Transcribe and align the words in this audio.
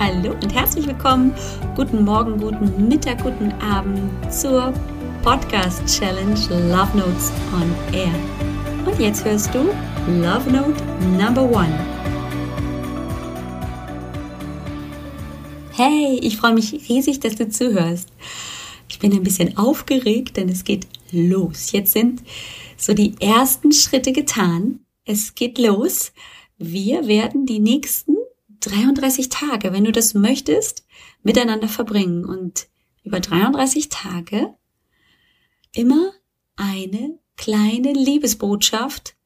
Hallo 0.00 0.32
und 0.32 0.52
herzlich 0.52 0.86
willkommen. 0.88 1.32
Guten 1.76 2.04
Morgen, 2.04 2.38
guten 2.38 2.88
Mittag, 2.88 3.22
guten 3.22 3.52
Abend 3.62 4.10
zur 4.32 4.74
Podcast 5.22 5.86
Challenge 5.86 6.34
Love 6.68 6.98
Notes 6.98 7.32
on 7.54 7.72
Air. 7.94 8.12
Und 8.84 8.98
jetzt 8.98 9.24
hörst 9.24 9.54
du 9.54 9.60
Love 10.20 10.50
Note 10.50 10.82
Number 11.16 11.42
One. 11.42 11.72
Hey, 15.72 16.18
ich 16.20 16.38
freue 16.38 16.54
mich 16.54 16.72
riesig, 16.88 17.20
dass 17.20 17.36
du 17.36 17.48
zuhörst. 17.48 18.08
Ich 18.88 18.98
bin 18.98 19.12
ein 19.12 19.22
bisschen 19.22 19.56
aufgeregt, 19.56 20.36
denn 20.36 20.48
es 20.48 20.64
geht 20.64 20.88
los. 21.12 21.70
Jetzt 21.70 21.92
sind 21.92 22.20
so 22.76 22.94
die 22.94 23.14
ersten 23.20 23.70
Schritte 23.70 24.12
getan. 24.12 24.80
Es 25.04 25.36
geht 25.36 25.58
los. 25.58 26.12
Wir 26.58 27.06
werden 27.06 27.46
die 27.46 27.60
nächsten 27.60 28.13
33 28.64 29.28
Tage, 29.28 29.72
wenn 29.72 29.84
du 29.84 29.92
das 29.92 30.14
möchtest, 30.14 30.84
miteinander 31.22 31.68
verbringen. 31.68 32.24
Und 32.24 32.68
über 33.02 33.20
33 33.20 33.88
Tage 33.88 34.54
immer 35.74 36.12
eine 36.56 37.18
kleine 37.36 37.92
Liebesbotschaft 37.92 39.16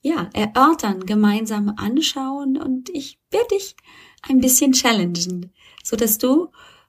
ja, 0.00 0.28
erörtern, 0.32 1.06
gemeinsam 1.06 1.74
anschauen. 1.76 2.56
Und 2.56 2.88
ich 2.90 3.18
werde 3.30 3.48
dich 3.52 3.76
ein 4.22 4.40
bisschen 4.40 4.72
challengen, 4.72 5.52
so 5.82 5.96
dass 5.96 6.18
du 6.18 6.48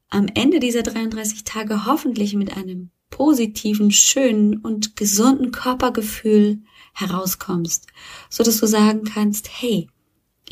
am 0.10 0.28
Ende 0.34 0.60
dieser 0.60 0.84
33 0.84 1.44
Tage 1.44 1.86
hoffentlich 1.86 2.34
mit 2.36 2.56
einem 2.56 2.92
positiven, 3.10 3.92
schönen 3.92 4.58
und 4.58 4.96
gesunden 4.96 5.52
Körpergefühl 5.52 6.64
herauskommst, 6.94 7.88
so 8.30 8.44
dass 8.44 8.60
du 8.60 8.66
sagen 8.66 9.04
kannst, 9.04 9.50
hey, 9.52 9.88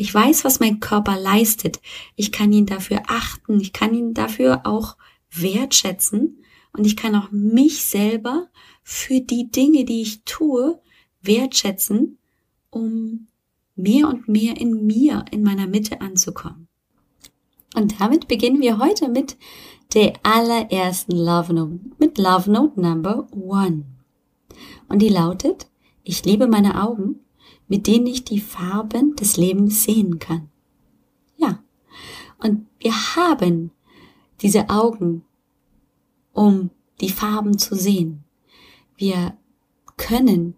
ich 0.02 0.12
weiß, 0.12 0.46
was 0.46 0.60
mein 0.60 0.80
Körper 0.80 1.16
leistet. 1.16 1.80
Ich 2.16 2.32
kann 2.32 2.52
ihn 2.52 2.66
dafür 2.66 3.04
achten. 3.06 3.60
Ich 3.60 3.72
kann 3.72 3.94
ihn 3.94 4.16
dafür 4.16 4.62
auch 4.64 4.98
wertschätzen. 5.30 6.44
Und 6.74 6.88
ich 6.88 6.98
kann 6.98 7.14
auch 7.14 7.30
mich 7.30 7.84
selber 7.84 8.48
für 8.82 9.22
die 9.22 9.52
Dinge, 9.52 9.86
die 9.86 10.02
ich 10.02 10.24
tue, 10.24 10.82
wertschätzen, 11.22 12.18
um 12.72 13.28
mehr 13.76 14.08
und 14.08 14.28
mehr 14.28 14.60
in 14.60 14.88
mir, 14.88 15.24
in 15.30 15.44
meiner 15.44 15.68
Mitte 15.68 16.02
anzukommen. 16.02 16.68
Und 17.76 18.02
damit 18.02 18.28
beginnen 18.28 18.62
wir 18.62 18.80
heute 18.80 19.08
mit 19.08 19.38
der 19.94 20.14
allerersten 20.24 21.16
Love 21.16 21.54
Note, 21.54 21.80
mit 22.00 22.18
Love 22.18 22.50
Note 22.50 22.82
Number 22.82 23.28
One. 23.34 23.86
Und 24.88 25.00
die 25.00 25.10
lautet, 25.10 25.68
ich 26.04 26.26
liebe 26.26 26.48
meine 26.48 26.82
Augen 26.82 27.20
mit 27.68 27.88
denen 27.88 28.08
ich 28.08 28.24
die 28.24 28.40
Farben 28.40 29.16
des 29.16 29.38
Lebens 29.38 29.84
sehen 29.84 30.20
kann. 30.20 30.50
Ja. 31.38 31.64
Und 32.38 32.68
wir 32.80 32.94
haben 33.16 33.72
diese 34.42 34.70
Augen, 34.70 35.24
um 36.34 36.70
die 37.00 37.10
Farben 37.10 37.58
zu 37.58 37.76
sehen. 37.76 38.24
Wir 38.96 39.38
können 39.98 40.56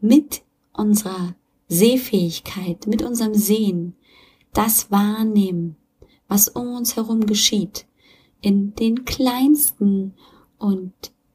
mit 0.00 0.42
unserer 0.72 1.34
Sehfähigkeit, 1.68 2.86
mit 2.86 3.02
unserem 3.02 3.34
Sehen 3.34 3.94
das 4.52 4.90
wahrnehmen, 4.90 5.76
was 6.28 6.48
um 6.48 6.74
uns 6.74 6.96
herum 6.96 7.26
geschieht, 7.26 7.86
in 8.40 8.74
den 8.74 9.04
kleinsten 9.04 10.14
und 10.58 10.92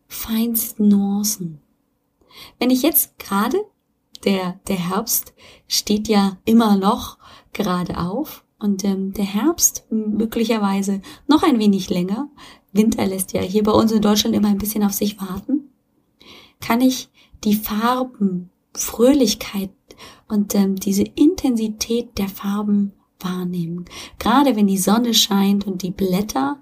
feinsten 0.08 0.88
Nuancen. 0.88 1.62
Wenn 2.59 2.70
ich 2.70 2.82
jetzt 2.82 3.17
gerade 3.20 3.64
der, 4.25 4.59
der 4.67 4.77
Herbst 4.77 5.33
steht 5.67 6.08
ja 6.08 6.38
immer 6.45 6.77
noch 6.77 7.17
gerade 7.53 7.97
auf 7.97 8.44
und 8.59 8.83
ähm, 8.83 9.14
der 9.14 9.25
Herbst 9.25 9.86
möglicherweise 9.89 11.02
noch 11.27 11.44
ein 11.44 11.59
wenig 11.59 11.89
länger. 11.89 12.30
Winter 12.72 13.05
lässt 13.05 13.33
ja 13.33 13.42
hier 13.42 13.64
bei 13.64 13.72
uns 13.72 13.92
in 13.92 14.02
Deutschland 14.02 14.36
immer 14.36 14.49
ein 14.49 14.58
bisschen 14.58 14.83
auf 14.83 14.94
sich 14.94 15.19
warten. 15.19 15.69
Kann 16.59 16.82
ich 16.82 17.09
die 17.43 17.55
Farben, 17.55 18.49
Fröhlichkeit 18.73 19.71
und 20.27 20.55
ähm, 20.55 20.76
diese 20.76 21.03
Intensität 21.03 22.17
der 22.17 22.30
Farben 22.30 22.93
wahrnehmen. 23.20 23.86
Gerade 24.20 24.55
wenn 24.55 24.67
die 24.67 24.77
Sonne 24.77 25.14
scheint 25.14 25.67
und 25.67 25.82
die 25.82 25.92
Blätter 25.92 26.59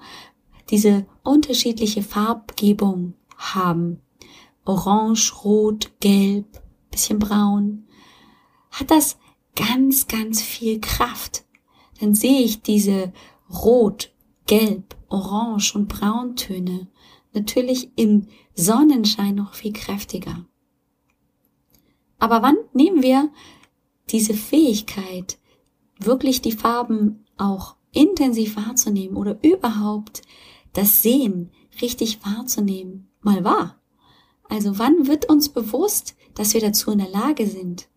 diese 0.70 1.06
unterschiedliche 1.24 2.04
Farbgebung 2.04 3.14
haben. 3.38 4.02
Orange, 4.66 5.34
Rot, 5.44 5.92
Gelb, 6.00 6.62
bisschen 6.90 7.20
braun, 7.20 7.88
hat 8.72 8.92
das 8.92 9.18
ganz, 9.56 10.08
ganz 10.08 10.42
viel 10.42 10.80
Kraft. 10.80 11.46
Dann 12.00 12.16
sehe 12.16 12.42
ich 12.42 12.62
diese 12.62 13.12
Rot, 13.50 14.12
Gelb, 14.46 14.96
Orange 15.10 15.76
und 15.76 15.88
Brauntöne 15.88 16.88
natürlich 17.34 17.92
im 17.96 18.28
Sonnenschein 18.56 19.36
noch 19.36 19.54
viel 19.54 19.74
kräftiger. 19.74 20.46
Aber 22.18 22.42
wann 22.42 22.58
nehmen 22.74 23.02
wir 23.02 23.32
diese 24.10 24.34
Fähigkeit, 24.34 25.38
wirklich 26.00 26.42
die 26.42 26.52
Farben 26.52 27.26
auch 27.38 27.76
intensiv 27.92 28.56
wahrzunehmen 28.56 29.16
oder 29.16 29.38
überhaupt 29.44 30.22
das 30.74 31.02
Sehen 31.02 31.52
richtig 31.82 32.20
wahrzunehmen, 32.26 33.10
mal 33.22 33.44
wahr? 33.44 33.80
Also 34.50 34.80
wann 34.80 35.08
wird 35.08 35.30
uns 35.30 35.50
bewusst, 35.50 36.16
dass 36.36 36.54
wir 36.54 36.62
dazu 36.62 36.92
in 36.92 37.00
der 37.00 37.10
Lage 37.10 37.48
sind? 37.48 37.88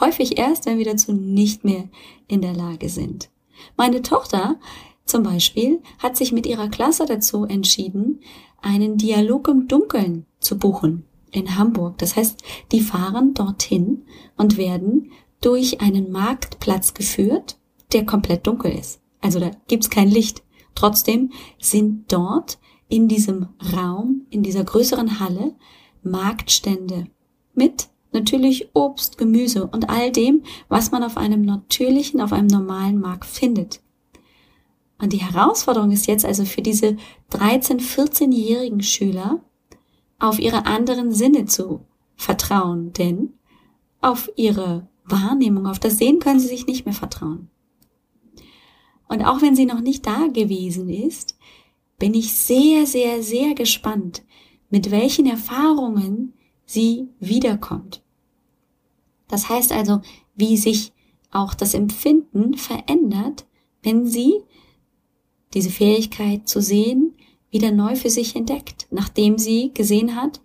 Häufig 0.00 0.38
erst, 0.38 0.66
wenn 0.66 0.78
wir 0.78 0.84
dazu 0.84 1.12
nicht 1.12 1.64
mehr 1.64 1.88
in 2.28 2.42
der 2.42 2.54
Lage 2.54 2.88
sind. 2.88 3.30
Meine 3.76 4.02
Tochter 4.02 4.58
zum 5.04 5.22
Beispiel 5.22 5.80
hat 5.98 6.16
sich 6.16 6.32
mit 6.32 6.46
ihrer 6.46 6.68
Klasse 6.68 7.06
dazu 7.06 7.44
entschieden, 7.44 8.20
einen 8.60 8.96
Dialog 8.96 9.48
im 9.48 9.68
Dunkeln 9.68 10.26
zu 10.40 10.58
buchen 10.58 11.04
in 11.30 11.56
Hamburg. 11.56 11.98
Das 11.98 12.16
heißt, 12.16 12.42
die 12.72 12.80
fahren 12.80 13.34
dorthin 13.34 14.04
und 14.36 14.56
werden 14.56 15.12
durch 15.40 15.80
einen 15.80 16.10
Marktplatz 16.10 16.94
geführt, 16.94 17.58
der 17.92 18.04
komplett 18.04 18.46
dunkel 18.46 18.72
ist. 18.72 19.00
Also 19.20 19.38
da 19.38 19.50
gibt's 19.68 19.90
kein 19.90 20.08
Licht. 20.08 20.42
Trotzdem 20.74 21.32
sind 21.58 22.12
dort 22.12 22.58
in 22.88 23.08
diesem 23.08 23.48
Raum, 23.74 24.26
in 24.30 24.42
dieser 24.42 24.64
größeren 24.64 25.20
Halle, 25.20 25.54
Marktstände 26.02 27.06
mit 27.56 27.88
natürlich 28.12 28.70
Obst, 28.74 29.18
Gemüse 29.18 29.66
und 29.66 29.90
all 29.90 30.10
dem, 30.10 30.42
was 30.68 30.90
man 30.90 31.02
auf 31.02 31.16
einem 31.16 31.42
natürlichen, 31.42 32.20
auf 32.20 32.32
einem 32.32 32.46
normalen 32.46 33.00
Markt 33.00 33.26
findet. 33.26 33.80
Und 34.98 35.12
die 35.12 35.20
Herausforderung 35.20 35.90
ist 35.90 36.06
jetzt 36.06 36.24
also 36.24 36.44
für 36.44 36.62
diese 36.62 36.96
13-, 37.30 37.80
14-jährigen 37.80 38.82
Schüler, 38.82 39.42
auf 40.18 40.38
ihre 40.38 40.64
anderen 40.64 41.12
Sinne 41.12 41.44
zu 41.44 41.80
vertrauen, 42.14 42.94
denn 42.94 43.34
auf 44.00 44.30
ihre 44.36 44.88
Wahrnehmung, 45.04 45.66
auf 45.66 45.78
das 45.78 45.98
Sehen 45.98 46.20
können 46.20 46.40
sie 46.40 46.48
sich 46.48 46.66
nicht 46.66 46.86
mehr 46.86 46.94
vertrauen. 46.94 47.50
Und 49.08 49.22
auch 49.24 49.42
wenn 49.42 49.54
sie 49.54 49.66
noch 49.66 49.80
nicht 49.80 50.06
da 50.06 50.26
gewesen 50.28 50.88
ist, 50.88 51.36
bin 51.98 52.14
ich 52.14 52.34
sehr, 52.34 52.86
sehr, 52.86 53.22
sehr 53.22 53.54
gespannt, 53.54 54.24
mit 54.70 54.90
welchen 54.90 55.26
Erfahrungen 55.26 56.34
sie 56.66 57.08
wiederkommt. 57.18 58.02
Das 59.28 59.48
heißt 59.48 59.72
also, 59.72 60.00
wie 60.34 60.56
sich 60.56 60.92
auch 61.30 61.54
das 61.54 61.74
Empfinden 61.74 62.54
verändert, 62.54 63.46
wenn 63.82 64.06
sie 64.06 64.42
diese 65.54 65.70
Fähigkeit 65.70 66.48
zu 66.48 66.60
sehen 66.60 67.14
wieder 67.50 67.70
neu 67.70 67.96
für 67.96 68.10
sich 68.10 68.36
entdeckt, 68.36 68.86
nachdem 68.90 69.38
sie 69.38 69.72
gesehen 69.72 70.16
hat, 70.16 70.40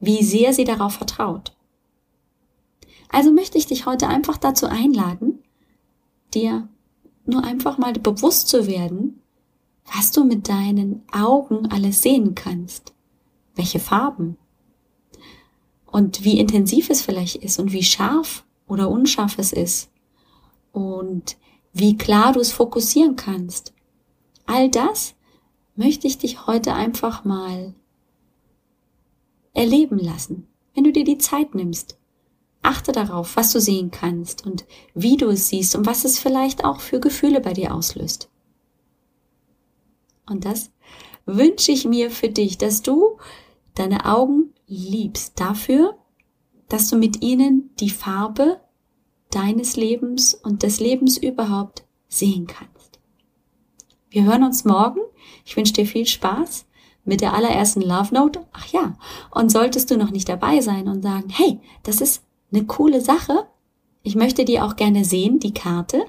wie 0.00 0.22
sehr 0.22 0.52
sie 0.52 0.64
darauf 0.64 0.94
vertraut. 0.94 1.56
Also 3.08 3.32
möchte 3.32 3.58
ich 3.58 3.66
dich 3.66 3.86
heute 3.86 4.08
einfach 4.08 4.36
dazu 4.36 4.66
einladen, 4.66 5.42
dir 6.34 6.68
nur 7.24 7.44
einfach 7.44 7.78
mal 7.78 7.92
bewusst 7.92 8.48
zu 8.48 8.66
werden, 8.66 9.20
was 9.94 10.12
du 10.12 10.24
mit 10.24 10.48
deinen 10.48 11.02
Augen 11.12 11.66
alles 11.66 12.02
sehen 12.02 12.34
kannst. 12.34 12.94
Welche 13.54 13.78
Farben? 13.78 14.36
Und 15.96 16.24
wie 16.24 16.38
intensiv 16.38 16.90
es 16.90 17.00
vielleicht 17.00 17.36
ist 17.36 17.58
und 17.58 17.72
wie 17.72 17.82
scharf 17.82 18.44
oder 18.68 18.90
unscharf 18.90 19.38
es 19.38 19.54
ist. 19.54 19.88
Und 20.70 21.38
wie 21.72 21.96
klar 21.96 22.34
du 22.34 22.40
es 22.40 22.52
fokussieren 22.52 23.16
kannst. 23.16 23.72
All 24.44 24.68
das 24.68 25.14
möchte 25.74 26.06
ich 26.06 26.18
dich 26.18 26.46
heute 26.46 26.74
einfach 26.74 27.24
mal 27.24 27.74
erleben 29.54 29.98
lassen, 29.98 30.46
wenn 30.74 30.84
du 30.84 30.92
dir 30.92 31.04
die 31.04 31.16
Zeit 31.16 31.54
nimmst. 31.54 31.96
Achte 32.60 32.92
darauf, 32.92 33.34
was 33.36 33.54
du 33.54 33.58
sehen 33.58 33.90
kannst 33.90 34.44
und 34.44 34.66
wie 34.92 35.16
du 35.16 35.30
es 35.30 35.48
siehst 35.48 35.76
und 35.76 35.86
was 35.86 36.04
es 36.04 36.18
vielleicht 36.18 36.62
auch 36.62 36.80
für 36.80 37.00
Gefühle 37.00 37.40
bei 37.40 37.54
dir 37.54 37.74
auslöst. 37.74 38.28
Und 40.28 40.44
das 40.44 40.70
wünsche 41.24 41.72
ich 41.72 41.86
mir 41.86 42.10
für 42.10 42.28
dich, 42.28 42.58
dass 42.58 42.82
du 42.82 43.16
deine 43.74 44.04
Augen 44.04 44.52
liebst 44.66 45.38
dafür, 45.38 45.96
dass 46.68 46.88
du 46.88 46.96
mit 46.96 47.22
ihnen 47.22 47.70
die 47.78 47.90
Farbe 47.90 48.60
deines 49.30 49.76
Lebens 49.76 50.34
und 50.34 50.62
des 50.62 50.80
Lebens 50.80 51.16
überhaupt 51.16 51.84
sehen 52.08 52.46
kannst. 52.46 52.98
Wir 54.10 54.24
hören 54.24 54.44
uns 54.44 54.64
morgen. 54.64 55.00
Ich 55.44 55.56
wünsche 55.56 55.72
dir 55.72 55.86
viel 55.86 56.06
Spaß 56.06 56.66
mit 57.04 57.20
der 57.20 57.34
allerersten 57.34 57.82
Love 57.82 58.14
Note. 58.14 58.46
Ach 58.52 58.66
ja, 58.68 58.96
und 59.30 59.50
solltest 59.50 59.90
du 59.90 59.96
noch 59.96 60.10
nicht 60.10 60.28
dabei 60.28 60.60
sein 60.60 60.88
und 60.88 61.02
sagen, 61.02 61.28
hey, 61.30 61.60
das 61.82 62.00
ist 62.00 62.24
eine 62.52 62.64
coole 62.64 63.00
Sache. 63.00 63.46
Ich 64.02 64.14
möchte 64.14 64.44
die 64.44 64.60
auch 64.60 64.76
gerne 64.76 65.04
sehen, 65.04 65.38
die 65.38 65.54
Karte, 65.54 66.04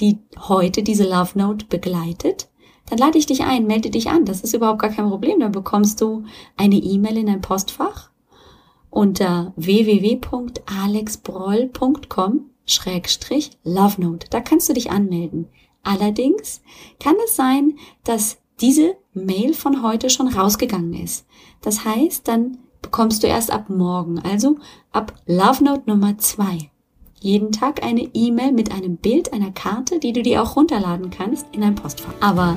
die 0.00 0.18
heute 0.48 0.82
diese 0.82 1.04
Love 1.04 1.38
Note 1.38 1.66
begleitet. 1.66 2.48
Dann 2.90 2.98
lade 2.98 3.16
ich 3.18 3.26
dich 3.26 3.44
ein, 3.44 3.66
melde 3.66 3.90
dich 3.90 4.08
an. 4.08 4.24
Das 4.24 4.42
ist 4.42 4.54
überhaupt 4.54 4.80
gar 4.80 4.90
kein 4.90 5.08
Problem. 5.08 5.40
Dann 5.40 5.50
bekommst 5.52 6.00
du 6.00 6.24
eine 6.56 6.76
E-Mail 6.76 7.18
in 7.18 7.26
dein 7.26 7.40
Postfach 7.40 8.10
unter 8.90 9.52
www.alexbroll.com 9.56 12.40
Schrägstrich 12.64 13.50
Love 13.64 14.00
Note. 14.00 14.28
Da 14.30 14.40
kannst 14.40 14.68
du 14.68 14.74
dich 14.74 14.90
anmelden. 14.90 15.48
Allerdings 15.82 16.62
kann 17.00 17.16
es 17.24 17.34
sein, 17.36 17.76
dass 18.04 18.38
diese 18.60 18.96
Mail 19.14 19.54
von 19.54 19.82
heute 19.82 20.10
schon 20.10 20.28
rausgegangen 20.28 20.94
ist. 20.94 21.26
Das 21.62 21.84
heißt, 21.84 22.28
dann 22.28 22.58
bekommst 22.82 23.22
du 23.22 23.26
erst 23.26 23.50
ab 23.50 23.70
morgen, 23.70 24.18
also 24.18 24.56
ab 24.92 25.14
Love 25.26 25.64
Note 25.64 25.84
Nummer 25.86 26.18
zwei, 26.18 26.70
jeden 27.20 27.52
Tag 27.52 27.82
eine 27.82 28.02
E-Mail 28.14 28.52
mit 28.52 28.72
einem 28.72 28.96
Bild 28.96 29.32
einer 29.32 29.50
Karte, 29.50 29.98
die 29.98 30.12
du 30.12 30.22
dir 30.22 30.42
auch 30.42 30.56
runterladen 30.56 31.10
kannst 31.10 31.46
in 31.52 31.62
dein 31.62 31.74
Postfach. 31.74 32.14
Aber 32.20 32.56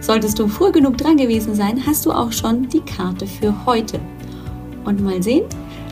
solltest 0.00 0.38
du 0.38 0.48
früh 0.48 0.72
genug 0.72 0.98
dran 0.98 1.16
gewesen 1.16 1.54
sein, 1.54 1.82
hast 1.86 2.06
du 2.06 2.12
auch 2.12 2.32
schon 2.32 2.68
die 2.68 2.80
Karte 2.80 3.26
für 3.26 3.66
heute. 3.66 3.98
Und 4.84 5.02
mal 5.02 5.22
sehen, 5.22 5.44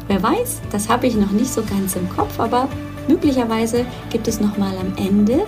wer 0.08 0.22
weiß, 0.22 0.62
das 0.70 0.88
habe 0.88 1.06
ich 1.06 1.16
noch 1.16 1.30
nicht 1.30 1.52
so 1.52 1.62
ganz 1.62 1.96
im 1.96 2.08
Kopf, 2.08 2.38
aber 2.38 2.68
möglicherweise 3.08 3.84
gibt 4.10 4.28
es 4.28 4.40
noch 4.40 4.56
mal 4.56 4.74
am 4.78 4.92
Ende 4.96 5.46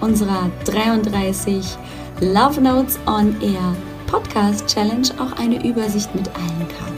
unserer 0.00 0.50
33 0.64 1.76
Love 2.20 2.60
Notes 2.60 2.98
on 3.06 3.36
Air 3.40 3.74
Podcast 4.06 4.66
Challenge 4.66 5.08
auch 5.18 5.38
eine 5.38 5.64
Übersicht 5.66 6.14
mit 6.14 6.28
allen 6.28 6.68
Karten. 6.68 6.96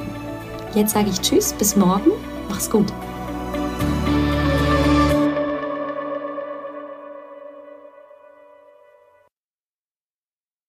Jetzt 0.75 0.93
sage 0.93 1.11
ich 1.11 1.21
Tschüss, 1.21 1.53
bis 1.53 1.77
morgen, 1.77 2.11
mach's 2.49 2.71
gut. 2.71 2.93